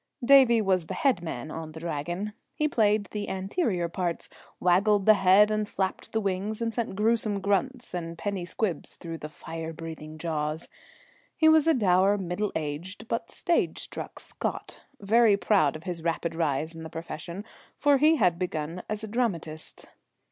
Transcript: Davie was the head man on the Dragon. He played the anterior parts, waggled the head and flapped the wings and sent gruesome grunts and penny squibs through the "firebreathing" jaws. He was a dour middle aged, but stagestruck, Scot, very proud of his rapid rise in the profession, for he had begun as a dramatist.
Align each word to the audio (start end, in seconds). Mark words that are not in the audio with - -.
Davie 0.25 0.63
was 0.63 0.87
the 0.87 0.95
head 0.95 1.21
man 1.21 1.51
on 1.51 1.73
the 1.73 1.79
Dragon. 1.79 2.33
He 2.55 2.67
played 2.67 3.05
the 3.11 3.29
anterior 3.29 3.87
parts, 3.87 4.29
waggled 4.59 5.05
the 5.05 5.13
head 5.13 5.51
and 5.51 5.69
flapped 5.69 6.11
the 6.11 6.19
wings 6.19 6.59
and 6.59 6.73
sent 6.73 6.95
gruesome 6.95 7.39
grunts 7.39 7.93
and 7.93 8.17
penny 8.17 8.43
squibs 8.43 8.95
through 8.95 9.19
the 9.19 9.29
"firebreathing" 9.29 10.17
jaws. 10.17 10.69
He 11.37 11.47
was 11.47 11.67
a 11.67 11.75
dour 11.75 12.17
middle 12.17 12.51
aged, 12.55 13.07
but 13.09 13.27
stagestruck, 13.29 14.17
Scot, 14.19 14.79
very 14.99 15.37
proud 15.37 15.75
of 15.75 15.83
his 15.83 16.01
rapid 16.01 16.33
rise 16.33 16.73
in 16.73 16.81
the 16.81 16.89
profession, 16.89 17.45
for 17.77 17.99
he 17.99 18.15
had 18.15 18.39
begun 18.39 18.81
as 18.89 19.03
a 19.03 19.07
dramatist. 19.07 19.85